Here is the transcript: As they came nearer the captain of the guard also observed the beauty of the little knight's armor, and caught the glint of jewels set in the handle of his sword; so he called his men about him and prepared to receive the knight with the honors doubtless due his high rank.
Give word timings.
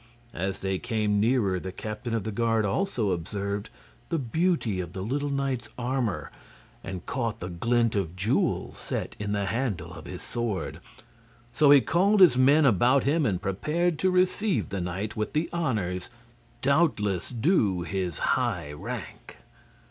As 0.33 0.61
they 0.61 0.79
came 0.79 1.19
nearer 1.19 1.59
the 1.59 1.71
captain 1.71 2.15
of 2.15 2.23
the 2.23 2.31
guard 2.31 2.65
also 2.65 3.11
observed 3.11 3.69
the 4.09 4.17
beauty 4.17 4.79
of 4.79 4.93
the 4.93 5.03
little 5.03 5.29
knight's 5.29 5.69
armor, 5.77 6.31
and 6.83 7.05
caught 7.05 7.39
the 7.39 7.49
glint 7.49 7.95
of 7.95 8.15
jewels 8.15 8.79
set 8.79 9.15
in 9.19 9.31
the 9.31 9.45
handle 9.45 9.93
of 9.93 10.05
his 10.05 10.23
sword; 10.23 10.79
so 11.53 11.69
he 11.69 11.81
called 11.81 12.19
his 12.19 12.35
men 12.35 12.65
about 12.65 13.03
him 13.03 13.27
and 13.27 13.43
prepared 13.43 13.99
to 13.99 14.09
receive 14.09 14.69
the 14.69 14.81
knight 14.81 15.15
with 15.15 15.33
the 15.33 15.47
honors 15.53 16.09
doubtless 16.63 17.29
due 17.29 17.83
his 17.83 18.17
high 18.33 18.71
rank. 18.71 19.37